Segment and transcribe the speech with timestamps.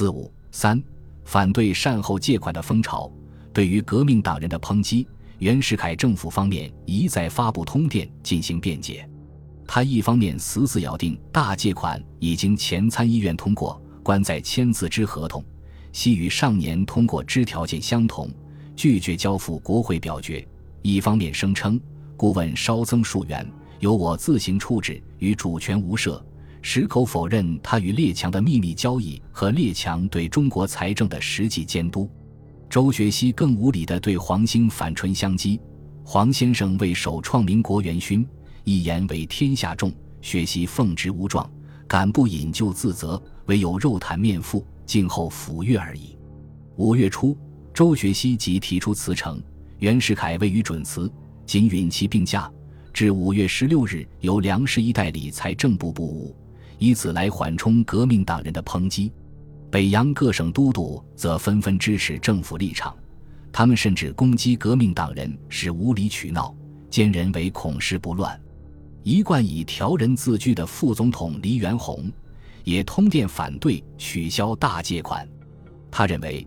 [0.00, 0.82] 四五三，
[1.26, 3.12] 反对善后借款的风潮。
[3.52, 5.06] 对于革命党人的抨击，
[5.40, 9.06] 袁世凯政府方面一再发布通电进行辩解。
[9.66, 15.44] 他一方面死死咬定大借款已经前参议院通过，关在签字之合同，
[15.92, 18.30] 系与上年通过之条件相同，
[18.74, 20.42] 拒绝交付国会表决；
[20.80, 21.78] 一方面声称
[22.16, 23.46] 顾问稍增数元，
[23.80, 26.24] 由我自行处置，与主权无涉。
[26.62, 32.08] 矢口否认他与列强的秘密交易和列强对中国财政的实际监督。
[32.68, 35.58] 周学熙更无理地对黄兴反唇相讥
[36.04, 38.26] ：“黄先生为首创民国元勋，
[38.62, 39.90] 一言为天下重；
[40.20, 41.50] 学熙奉职无状，
[41.88, 46.16] 敢不引咎自责，唯有肉袒面腹，静候抚阅而已。”
[46.76, 47.36] 五月初，
[47.74, 49.42] 周学熙即提出辞呈，
[49.78, 51.10] 袁世凯未予准辞，
[51.46, 52.48] 仅允其病假，
[52.92, 56.36] 至五月十六日由梁士一代理财政部部务。
[56.80, 59.12] 以此来缓冲革命党人的抨击，
[59.70, 62.96] 北洋各省都督则纷纷支持政府立场，
[63.52, 66.54] 他们甚至攻击革命党人是无理取闹，
[66.88, 68.40] 奸人为恐事不乱。
[69.02, 72.10] 一贯以调人自居的副总统黎元洪
[72.64, 75.28] 也通电反对取消大借款，
[75.90, 76.46] 他认为，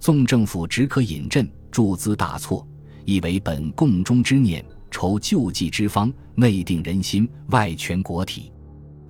[0.00, 2.66] 纵政府只可引阵注资大错，
[3.04, 8.50] 亦为本共中之念，筹救济之方，内定人心，外全国体。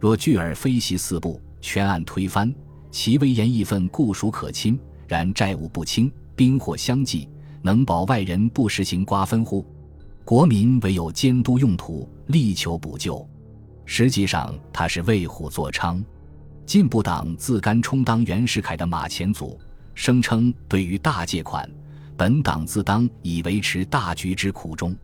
[0.05, 2.55] 若拒而非袭四部，全案推翻，
[2.91, 4.79] 其威严义愤固属可亲。
[5.09, 7.27] 然债务不清，兵祸相继，
[7.63, 9.65] 能保外人不实行瓜分乎？
[10.23, 13.27] 国民唯有监督用途，力求补救。
[13.87, 16.05] 实际上，他是为虎作伥。
[16.67, 19.59] 进步党自甘充当袁世凯的马前卒，
[19.95, 21.67] 声称对于大借款，
[22.15, 24.95] 本党自当以维持大局之苦衷，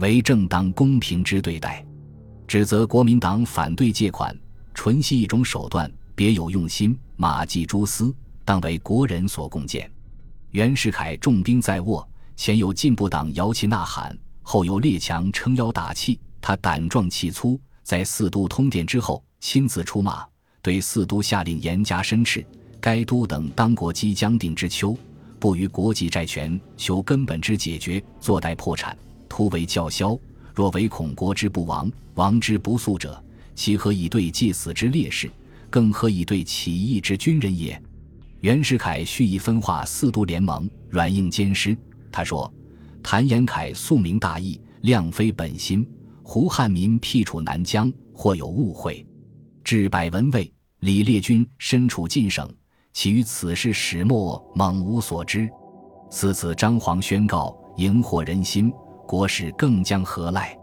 [0.00, 1.82] 为正当公平之对待。
[2.46, 4.36] 指责国民党反对借款，
[4.74, 8.14] 纯系一种手段，别有用心，马迹蛛丝，
[8.44, 9.90] 当为国人所共建。
[10.50, 20.24] 袁世凯重兵在握，前有进步党摇旗呐喊，后有列强撑腰打气，他胆壮气粗，在四都通电之后亲自出马，
[20.62, 22.44] 对四都下令严加申斥。
[22.80, 24.96] 该都等当国即将定之秋，
[25.40, 28.96] 不于国际债权求根本之解决，坐待破产，
[29.28, 30.16] 突围叫嚣。
[30.54, 33.20] 若唯恐国之不亡，亡之不速者，
[33.56, 35.28] 其何以对既死之烈士，
[35.68, 37.80] 更何以对起义之军人也？
[38.40, 41.76] 袁世凯蓄意分化四都联盟，软硬兼施。
[42.12, 42.52] 他说
[43.02, 45.84] ：“谭延闿素明大义，量非本心。
[46.22, 49.04] 胡汉民辟处南疆，或有误会。
[49.64, 52.48] 至百文卫、李烈钧身处晋省，
[52.92, 55.48] 其于此事始末猛无所知。
[56.10, 58.72] 此次张皇宣告，荧惑人心。”
[59.06, 60.56] 国事更将何赖？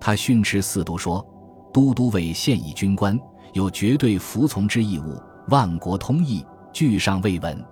[0.00, 1.26] 他训斥四都说
[1.72, 3.18] ：“都督为现役军官，
[3.52, 5.20] 有绝对服从之义务。
[5.48, 7.64] 万国通义，俱上未稳。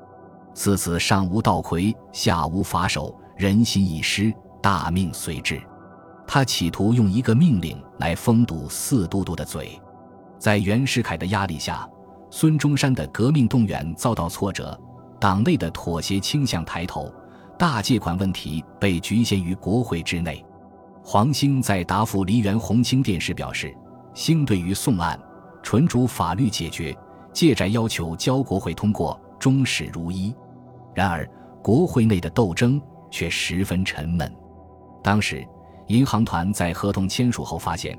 [0.54, 4.32] 此此上无道魁，下无法手，人心已失，
[4.62, 5.60] 大命随之。”
[6.26, 9.80] 他企图用一个命令来封堵四都督的嘴。
[10.38, 11.88] 在袁世凯的压力下，
[12.30, 14.76] 孙中山的革命动员遭到挫折，
[15.20, 17.12] 党内的妥协倾向抬头。
[17.58, 20.44] 大借款问题被局限于国会之内。
[21.02, 23.74] 黄兴在答复黎元洪清电时表示
[24.12, 25.18] ：“兴对于宋案，
[25.62, 26.96] 纯主法律解决，
[27.32, 30.34] 借债要求交国会通过，终始如一。
[30.94, 31.28] 然而
[31.62, 32.80] 国会内的斗争
[33.10, 34.30] 却十分沉闷。
[35.02, 35.46] 当时
[35.86, 37.96] 银行团在合同签署后发现，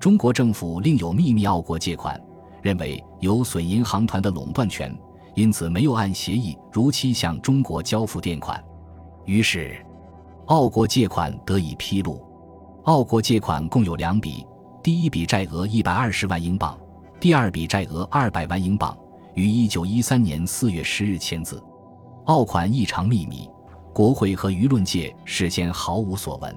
[0.00, 2.20] 中国政府另有秘密澳国借款，
[2.62, 4.96] 认为有损银行团的垄断权，
[5.34, 8.62] 因此没有按协议如期向中国交付垫款。”
[9.26, 9.76] 于是，
[10.46, 12.24] 澳国借款得以披露。
[12.84, 14.46] 澳国借款共有两笔，
[14.84, 16.78] 第一笔债额一百二十万英镑，
[17.18, 18.96] 第二笔债额二百万英镑，
[19.34, 21.60] 于一九一三年四月十日签字。
[22.26, 23.50] 澳款异常秘密，
[23.92, 26.56] 国会和舆论界事先毫无所闻。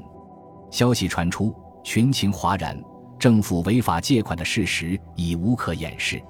[0.69, 1.51] 消息传出，
[1.83, 2.79] 群情哗然，
[3.17, 6.21] 政府违法借款的事实已无可掩饰。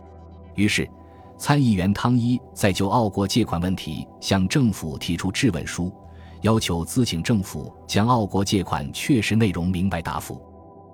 [0.55, 0.89] 于是，
[1.37, 5.91] 参议员汤一在就澳国借款问题向政府提出质问书。
[6.41, 10.41] 要求咨请政府将澳国借款确实内容明白答复。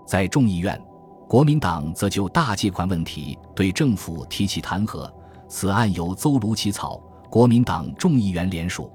[0.07, 0.79] 在众议院，
[1.27, 5.11] 国民党则就大借款问题对政府提起弹劾，
[5.47, 8.91] 此案由邹卢起草，国民党众议员联署。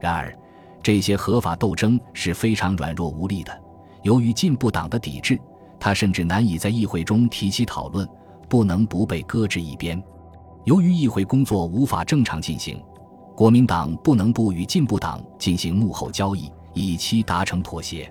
[0.00, 0.36] 然而，
[0.82, 3.58] 这些合法斗争是非常软弱无力的。
[4.02, 5.38] 由于进步党的抵制，
[5.78, 8.08] 他甚至难以在议会中提起讨论，
[8.48, 10.02] 不能不被搁置一边。
[10.64, 12.82] 由于议会工作无法正常进行。
[13.42, 18.08] 国民党不能不与进步党进行幕后交易，以期达成妥协。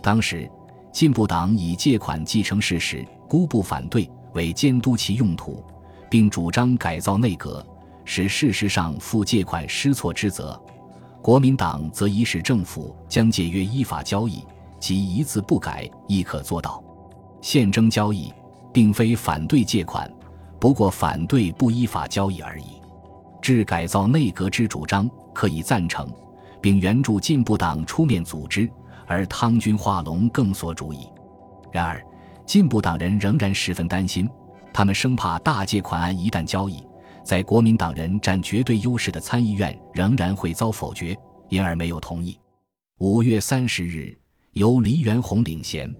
[0.00, 0.50] 当时，
[0.90, 5.62] 进步党以借款继承事实，孤不反对，为监督其用途，
[6.08, 7.62] 并主张改造内阁，
[8.06, 10.58] 使事实上负借款失措之责；
[11.20, 14.42] 国民党则以使政府将借约依法交易，
[14.80, 16.82] 即一字不改亦可做到。
[17.42, 18.32] 宪征交易，
[18.72, 20.10] 并非反对借款，
[20.58, 22.80] 不过反对不依法交易而已。
[23.42, 26.08] 至改造内阁之主张，可以赞成，
[26.60, 28.70] 并援助进步党出面组织，
[29.06, 31.08] 而汤君、化龙更所主矣。
[31.72, 32.00] 然而，
[32.46, 34.28] 进步党人仍然十分担心，
[34.72, 36.82] 他们生怕大借款案一旦交易，
[37.24, 41.16] 在国民党人占绝对优势的参议院仍然会遭否决，
[41.48, 42.38] 因而没有同意。
[42.98, 44.16] 五月三十日，
[44.52, 45.92] 由黎元洪领衔。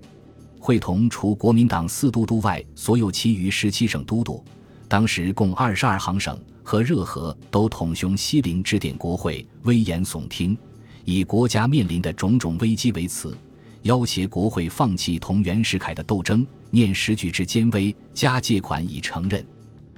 [0.61, 4.45] 会同除国民党四都督外，所有其余十七省都督，
[4.87, 10.57] 当时共二十二行省和热河都统雄西陵致电国会，危言耸听，
[11.05, 13.37] 以国家面临的种种危机为辞，
[13.83, 19.45] 要挟国会放弃同袁世凯的斗争，念时局之艰危，加借款以承认。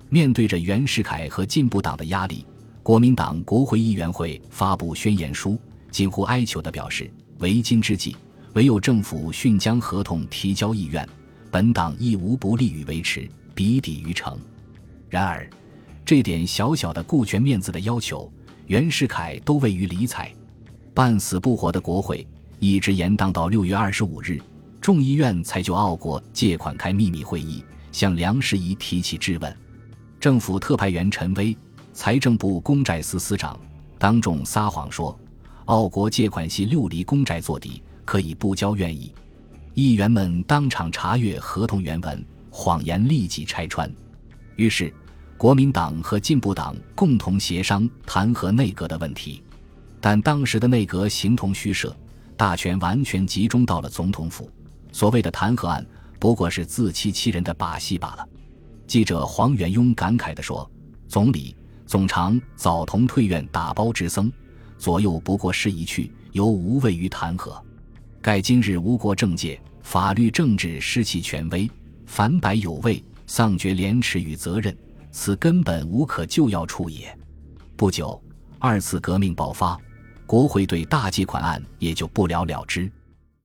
[0.08, 2.46] 面对着袁世凯和进步党的压力，
[2.82, 5.58] 国民党国会议员会发布宣言书，
[5.90, 8.17] 近乎哀求地表示：为今之计。
[8.55, 11.08] 唯有政府迅将合同提交议院，
[11.50, 14.38] 本党亦无不利于维持，笔抵于成。
[15.08, 15.50] 然而，
[16.04, 18.30] 这点小小的顾全面子的要求，
[18.66, 20.30] 袁世凯都未予理睬。
[20.92, 22.26] 半死不活的国会
[22.58, 24.40] 一直延宕到六月二十五日，
[24.80, 29.56] 众议院才就澳国借款开秘密会议，向梁士仪提起质问。
[30.20, 31.56] 政府特派员陈威，
[31.92, 33.58] 财政部公债司司长，
[33.98, 35.18] 当众撒谎说，
[35.64, 37.82] 澳国借款系六厘公债做底。
[38.06, 39.10] 可以不交愿意，
[39.72, 43.90] 议员们当场查阅合同原文，谎言立即拆穿。
[44.56, 44.92] 于是，
[45.36, 49.42] 国民党和进步党共同协商弹劾内阁的问题。
[50.00, 51.94] 但当时的内阁形同虚设，
[52.36, 54.50] 大权完全集中到了总统府。
[54.92, 55.84] 所谓的弹劾案，
[56.19, 58.28] 不过是自欺欺人的把戏罢了。
[58.86, 60.70] 记者黄元庸感慨地说
[61.08, 64.31] ：“总理、总长早同退院打包之僧，
[64.78, 67.58] 左右不过是一去，犹无谓于弹劾。”
[68.22, 71.69] 盖今日吴国政界法律政治失其权威，
[72.06, 74.76] 反百有位，丧绝廉耻与责任，
[75.16, 77.16] 此根本无可救药处也。
[77.76, 78.20] 不久，
[78.58, 79.78] 二次革命爆发，
[80.26, 82.90] 国会对大借款案也就不了了之。